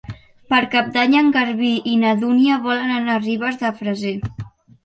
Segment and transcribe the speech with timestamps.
[0.53, 4.19] Per Cap d'Any en Garbí i na Dúnia volen anar a Ribes de Freser.